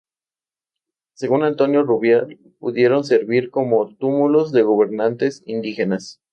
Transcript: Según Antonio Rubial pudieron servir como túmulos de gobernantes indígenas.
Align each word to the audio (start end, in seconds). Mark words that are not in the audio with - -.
Según 1.15 1.43
Antonio 1.43 1.83
Rubial 1.83 2.39
pudieron 2.57 3.03
servir 3.03 3.51
como 3.51 3.93
túmulos 3.97 4.51
de 4.51 4.63
gobernantes 4.63 5.43
indígenas. 5.45 6.19